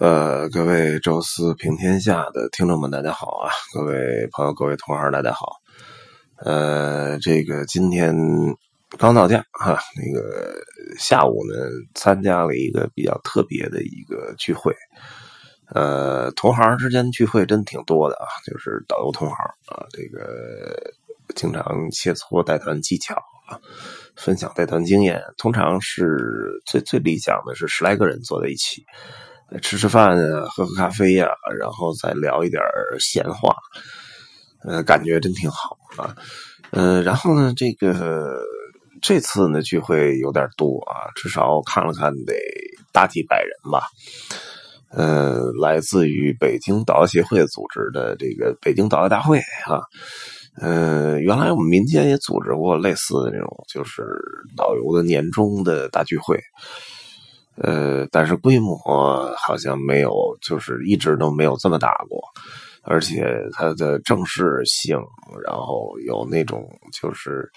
[0.00, 3.48] 呃，各位周四平天下的听众们，大家好啊！
[3.72, 5.60] 各位朋友，各位同行，大家好。
[6.38, 8.12] 呃，这个今天
[8.98, 10.52] 刚到家哈，那个
[10.98, 11.54] 下午呢，
[11.94, 14.74] 参加了一个比较特别的一个聚会。
[15.72, 19.36] 呃，同行之间聚会真挺多的啊，就是导游同行
[19.68, 20.76] 啊，这个
[21.36, 23.14] 经常切磋带团技巧
[23.46, 23.60] 啊，
[24.16, 25.22] 分享带团经验。
[25.38, 26.18] 通常是
[26.66, 28.84] 最最理想的是十来个人坐在一起。
[29.62, 31.28] 吃吃饭啊，喝喝咖啡呀，
[31.58, 32.60] 然后再聊一点
[32.98, 33.54] 闲话，
[34.64, 36.16] 呃，感觉真挺好啊。
[36.70, 38.40] 呃，然后呢，这个
[39.00, 42.34] 这次呢聚会有点多啊，至少看了看得
[42.92, 43.86] 大几百人吧。
[44.90, 49.82] 呃，来自于北京导游协会组织的这个北京导游大会啊。
[50.56, 54.04] 呃，原来我们民间也组织过类似的那种，就是
[54.56, 56.40] 导游的年终的大聚会。
[57.56, 58.76] 呃，但是规模
[59.36, 62.20] 好像没有，就是一直都没有这么大过，
[62.82, 64.98] 而且它的正式性，
[65.46, 67.48] 然后有那种就是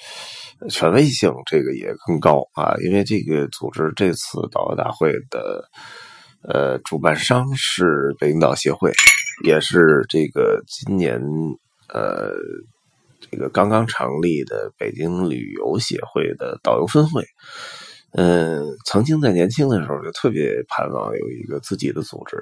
[0.69, 2.75] 权威性，这个也更高啊。
[2.85, 5.67] 因为这个组织这次导游大会的
[6.44, 8.94] 呃主办商是北京导协会，
[9.44, 11.19] 也是这个今年
[11.91, 12.31] 呃
[13.19, 17.25] 这个刚刚成立的北京旅游协会的导游分会。
[18.19, 22.35] 嗯，曾经在年轻的时候就特别盼望有一个自己的组织，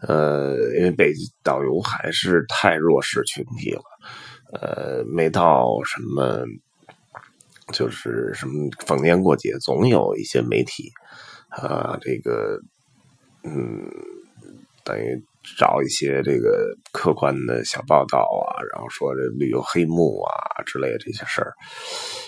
[0.00, 1.12] 呃，因为北
[1.44, 3.82] 导游还是太弱势群体了，
[4.52, 6.44] 呃，没到什么，
[7.72, 10.90] 就是什么逢年过节总有一些媒体
[11.50, 12.60] 啊，这个，
[13.44, 13.88] 嗯，
[14.82, 15.24] 等于。
[15.58, 21.52] 找一些这个客观的小报道啊，然后说这旅游黑幕啊之类的这些事儿，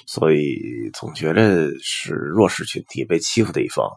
[0.06, 3.88] 所以总觉得是弱势群体被欺负的一方。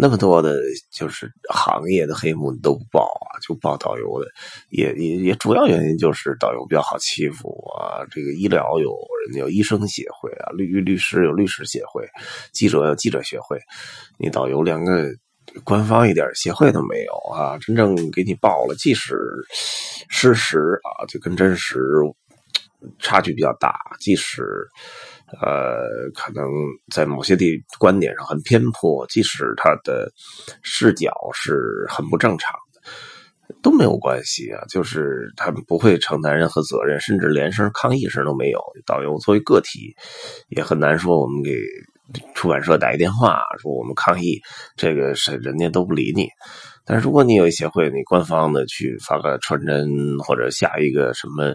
[0.00, 0.60] 那么多的，
[0.92, 4.30] 就是行业的黑幕你都不报啊，就报导游的，
[4.70, 8.06] 也也 也主要原因就是导游比较好欺负啊。
[8.10, 8.96] 这个医疗有
[9.26, 12.06] 人家有医生协会啊，律律师有律师协会，
[12.52, 13.58] 记者有记者协会，
[14.18, 15.12] 你导游连个。
[15.64, 17.58] 官方一点协会都没有啊！
[17.58, 19.16] 真正给你报了，即使
[20.08, 21.80] 事实啊，就跟真实
[22.98, 23.74] 差距比较大。
[23.98, 24.42] 即使
[25.42, 26.44] 呃，可能
[26.92, 30.10] 在某些地观点上很偏颇，即使他的
[30.62, 32.80] 视角是很不正常的，
[33.62, 34.64] 都没有关系啊。
[34.68, 38.60] 就是他们不会承担任何责任，甚至连声抗议声都没有。
[38.86, 39.94] 导游作为个体，
[40.48, 41.52] 也很难说我们给。
[42.34, 44.40] 出版社打一电话说我们抗议，
[44.76, 46.28] 这个是人家都不理你。
[46.84, 51.54] 但是如果你有一协会，你官方的去发个传真或者下一个什么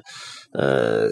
[0.53, 1.07] 呃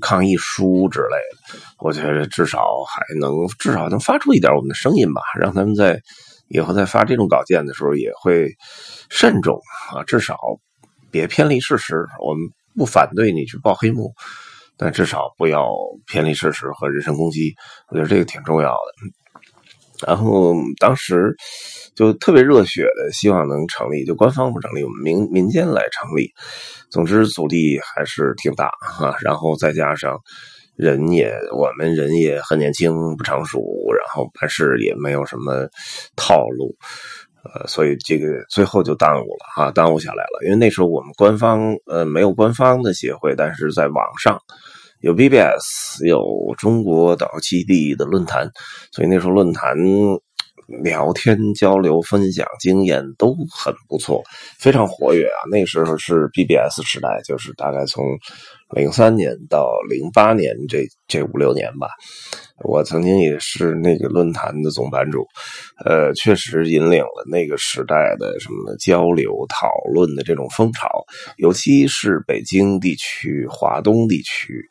[0.00, 6.00] 抗议书之类的，我觉得至少还能至少能发出一点我们的声音吧，让他们在
[6.46, 8.48] 以后在发这种稿件的时候也会
[9.10, 9.60] 慎重
[9.92, 10.38] 啊，至少
[11.10, 12.06] 别偏离事实。
[12.24, 14.14] 我们不反对你去报黑幕。
[14.76, 15.70] 但至少不要
[16.06, 17.54] 偏离事实和人身攻击，
[17.88, 20.06] 我觉得这个挺重要的。
[20.08, 21.34] 然后当时
[21.94, 26.30] 就特别热血的，希望能成立，就官方不成立，我们民民间来成立。
[26.90, 28.66] 总之阻力还是挺大
[28.98, 29.14] 啊。
[29.22, 30.18] 然后再加上
[30.76, 33.60] 人也，我们人也很年轻不成熟，
[33.96, 35.68] 然后办事也没有什么
[36.16, 36.76] 套路。
[37.44, 40.44] 呃，所以这个最后就耽误了哈，耽误下来了。
[40.44, 44.38] 因为那时候我们官方呃没有官方的协会，但是在网上
[45.00, 46.24] 有 BBS，有
[46.56, 48.50] 中国导游基地的论坛，
[48.92, 49.76] 所以那时候论坛
[50.82, 54.22] 聊天交流、分享经验都很不错，
[54.58, 55.38] 非常活跃啊。
[55.50, 58.02] 那时候是 BBS 时代，就是大概从
[58.74, 61.88] 零三年到零八年这这五六年吧。
[62.64, 65.26] 我曾经也是那个论坛的总版主，
[65.84, 70.88] 呃，确实引领了那个时代的什么交流讨论的这种风潮，
[71.36, 74.64] 尤其是北京地区、华东地区，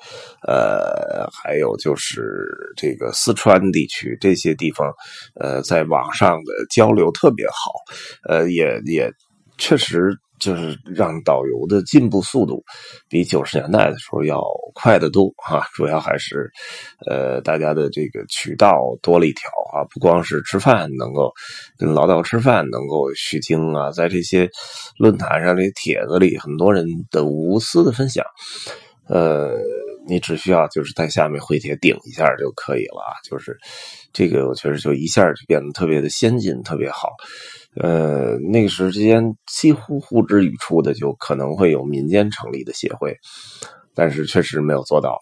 [0.47, 2.23] 呃，还有就是
[2.77, 4.89] 这个四川地区这些地方，
[5.35, 7.73] 呃，在网上的交流特别好，
[8.29, 9.11] 呃，也也
[9.57, 10.17] 确实。
[10.39, 12.61] 就是让导游的进步速度
[13.07, 16.51] 比九十年代的时候要快得多哈，主要还是
[17.09, 21.31] 呃大家的这个渠道多了一条啊，不光是吃饭能够
[21.77, 24.50] 跟老道吃饭能够取经啊，在这些
[24.97, 28.25] 论坛上这些帖子里，很多人的无私的分享，
[29.07, 29.57] 呃，
[30.07, 33.57] 你只需要就是在下面回帖顶一下就可以了啊，就是
[34.11, 37.09] 这个我觉得就一下就变得特别的先进，特别好。
[37.75, 43.17] 呃，那个时间几乎呼之欲出的，就可能会有民间成立的协会，
[43.95, 45.19] 但是确实没有做到。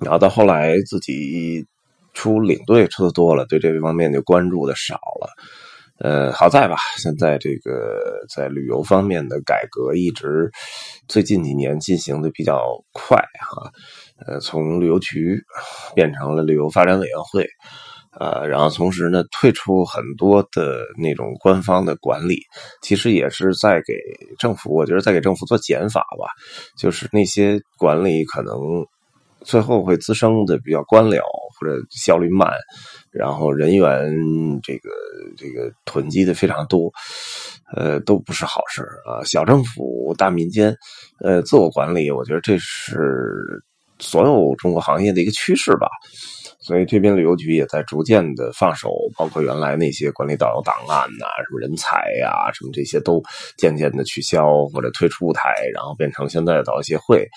[0.00, 1.66] 然后到后来自己
[2.12, 5.30] 出领队出的多了，对这方面就关注的少了。
[6.00, 10.50] 呃，好在吧，现在这个在旅游方面的改革一直
[11.06, 13.70] 最近几年进行的比较快哈，
[14.26, 15.40] 呃，从旅游局
[15.94, 17.46] 变成了旅游发展委员会，
[18.18, 22.40] 呃，然后同时呢，退出很多的那种官方的管理，
[22.82, 23.94] 其实也是在给
[24.36, 26.26] 政府，我觉得在给政府做减法吧，
[26.76, 28.84] 就是那些管理可能
[29.42, 31.20] 最后会滋生的比较官僚
[31.58, 32.50] 或者效率慢。
[33.10, 34.12] 然后人员
[34.62, 34.90] 这个
[35.36, 36.92] 这个囤积的非常多，
[37.76, 39.22] 呃，都不是好事啊。
[39.24, 40.76] 小政府大民间，
[41.20, 43.62] 呃，自我管理，我觉得这是
[43.98, 45.88] 所有中国行业的一个趋势吧。
[46.64, 53.22] 所以这边旅游局也在逐渐的放手，包括原来那些管理导游档案呐、什么人才呀、什么这些都
[53.58, 57.28] 渐渐的取消或者退出舞台，然后变成现在的导游协会。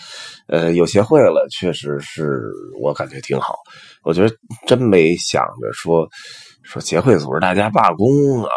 [0.48, 2.50] 呃，有协会了，确实是
[2.82, 3.56] 我感觉挺好。
[4.04, 4.34] 我觉得
[4.66, 6.08] 真没想着说
[6.64, 8.50] 说协会组织大家罢工啊，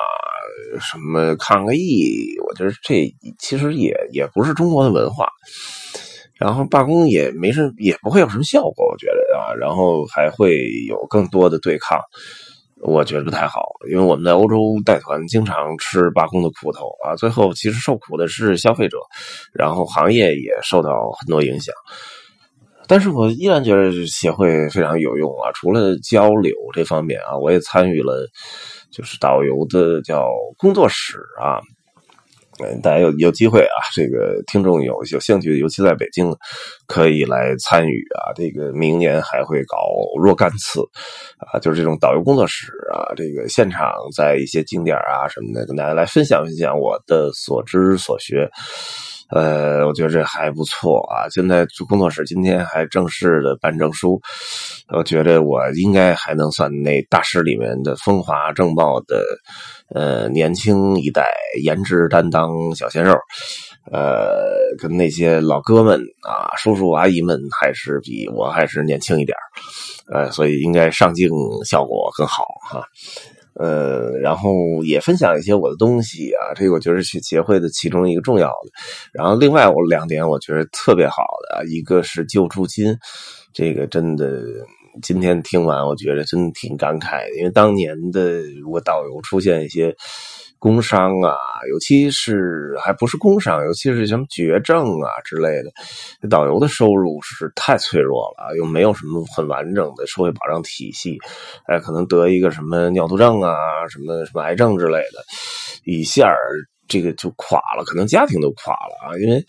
[0.80, 5.26] 什么抗个议，我觉得这其实也也不是中国的文化。
[6.40, 10.56] 然后罢工也没什也不会有什么效果，我觉得啊，然后还会
[10.88, 12.00] 有更多的对抗，
[12.80, 13.60] 我觉得不太好，
[13.90, 14.56] 因为我们在欧洲
[14.86, 18.96] 带团经常吃罢工的苦头啊，最后其实受苦的是消费者，
[19.52, 21.74] 然后行业也受到很多影响。
[22.88, 28.26] 但是我依然觉得协会非常有用啊，除了交流这方面啊，我也参与了，
[28.90, 30.26] 就是导游的叫
[30.56, 31.60] 工作室啊。
[32.82, 36.34] 大家有有机会啊，这个听众有有兴趣，尤其在北京，
[36.86, 38.32] 可以来参与啊。
[38.34, 39.78] 这个明年还会搞
[40.20, 40.80] 若干次
[41.38, 48.50] 啊，就是这种导游工作室啊，这个现场在一些景点啊什么的，跟大家来分享分享我的所知所学。
[49.30, 51.28] 呃，我觉得这还不错啊。
[51.28, 54.20] 现在工作室今天还正式的办证书，
[54.88, 59.24] 我觉得我应该还能算那大师里面的风华正茂的。
[59.92, 61.32] 呃，年轻一代
[61.62, 63.14] 颜值担当小鲜肉，
[63.90, 64.40] 呃，
[64.78, 69.36] 跟那些老哥们啊、叔叔阿姨们还是比我还是年轻一点
[70.12, 71.28] 呃，所以应该上镜
[71.64, 72.84] 效果更好哈。
[73.54, 74.50] 呃，然后
[74.84, 78.70] 也分享一些我的东西啊，这个我觉得是协会的其中一个重要的。
[79.12, 82.96] 然后另外我两点我觉得特别好的，一个是救助金，
[83.52, 84.40] 这个真的。
[85.02, 89.94] 今天听完，我觉得真的挺感慨的，因为当年的如果导游出现一些
[90.58, 91.34] 工伤啊，
[91.70, 101.16] 尤其是还不是工伤，尤其是什么绝症啊之类的，导游的收入是太脆弱了，又没有什么很完整的社会保障体系，
[101.66, 103.54] 哎，可能得一个什么尿毒症啊，
[103.88, 105.24] 什么什么癌症之类的，
[105.84, 106.34] 一下
[106.88, 109.42] 这个就垮了，可能家庭都垮了啊，因为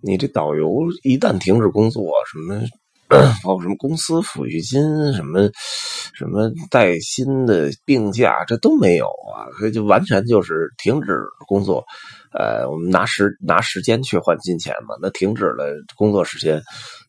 [0.00, 0.70] 你这导游
[1.02, 2.62] 一旦停止工作，什么。
[3.44, 5.48] 包括什么公司抚恤金，什么
[6.14, 11.84] 什么带薪的病假，这都没有啊，所以就完全就是停止工作。
[12.32, 15.66] 呃，我们拿时拿时间去换金钱嘛，那停止了
[15.96, 16.62] 工作时间。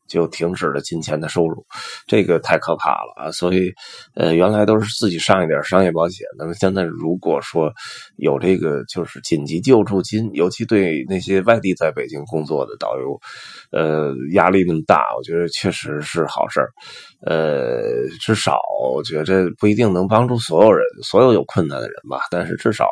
[0.07, 1.65] 就停止了金钱的收入，
[2.07, 3.31] 这个太可怕了啊！
[3.31, 3.71] 所以，
[4.15, 7.71] 呃，原来都是自己上一点商业保险，那么现在如果说
[8.17, 13.19] 有这个就是紧急救助金，尤其对那些外地在北京工作的导游，
[13.71, 16.69] 呃，压力那么大，我觉得确实是好事儿。
[17.25, 18.59] 呃，至少
[18.93, 22.87] 我觉得不一定能帮助所有人，所有有困难的人吧，但是至少。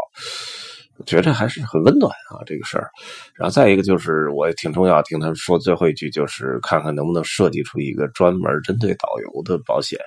[1.06, 2.90] 觉得还是很温暖啊，这个事儿。
[3.36, 10.00] 然后再一个就是，我也挺重要，听他说最后一句，就是看看能不能设计出一个专门针对导游的保险。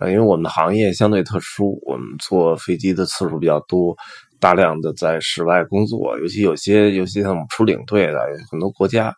[0.00, 3.96] 呃，因为我们的行业相对特殊，我们坐飞机的次数比较多，
[4.38, 8.20] 大量的在室外工作，尤其有些，尤其像我们出领队的，
[8.50, 9.12] 很多国家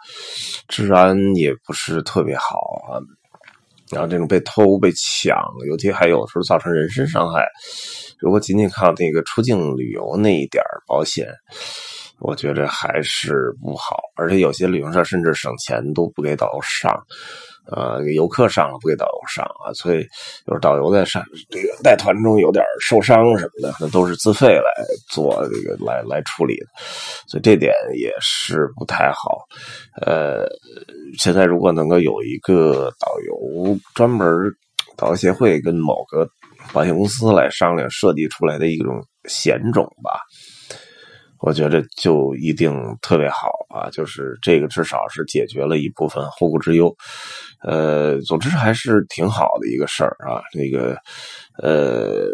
[0.68, 2.56] 治安也不是特别好
[2.88, 2.96] 啊。
[3.92, 5.36] 然后这种被偷、被抢，
[5.68, 7.46] 尤其还有时候造成人身伤害。
[8.18, 11.28] 如果仅仅靠那个出境旅游那一点保险，
[12.18, 13.98] 我觉得还是不好。
[14.16, 17.04] 而且有些旅行社甚至省钱都不给导游上，
[17.70, 19.72] 呃，游客上了不给导游上啊。
[19.74, 20.02] 所以，
[20.46, 26.66] 就是导游在上这个带团中有点受伤什么的，那都是自费来做这个来来处理的。
[27.28, 29.38] 所以这点也是不太好。
[30.00, 30.46] 呃，
[31.18, 34.28] 现在如果能够有一个导游专门
[34.96, 36.28] 导游协会跟某个。
[36.72, 40.20] 保险公司来商量设计出来的一种险种吧，
[41.42, 42.72] 我觉得就一定
[43.02, 43.90] 特别好啊！
[43.90, 46.94] 就是这个至少是解决了一部分后顾之忧，
[47.62, 50.40] 呃，总之还是挺好的一个事儿啊。
[50.52, 50.96] 这个
[51.60, 52.28] 呃，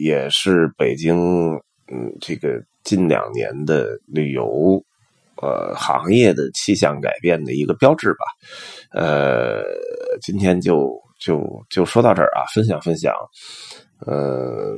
[0.00, 1.52] 也是北京
[1.92, 4.82] 嗯，这个近两年的旅游
[5.42, 8.24] 呃行业的气象改变的一个标志吧。
[8.92, 9.62] 呃，
[10.22, 13.14] 今天就就就说到这儿啊，分享分享。
[14.06, 14.74] 呃，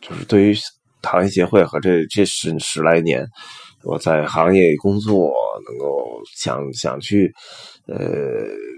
[0.00, 0.54] 就是对于
[1.02, 3.26] 行业协会和这这十十来年，
[3.84, 5.32] 我在行业工作，
[5.68, 7.32] 能够想想去
[7.86, 7.96] 呃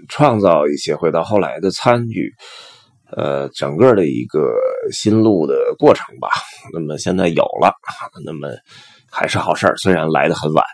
[0.09, 2.33] 创造一些，回，到后来的参与，
[3.15, 4.53] 呃，整个的一个
[4.91, 6.27] 心路的过程吧。
[6.73, 7.73] 那么现在有了，
[8.25, 8.49] 那么
[9.09, 10.65] 还是好事儿，虽然来的很晚，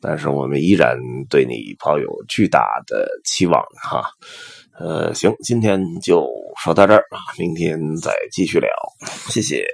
[0.00, 0.96] 但是我们依然
[1.28, 4.10] 对你抱有巨大的期望哈。
[4.78, 6.26] 呃，行，今天就
[6.62, 8.68] 说到这儿啊，明天再继续聊，
[9.28, 9.64] 谢谢。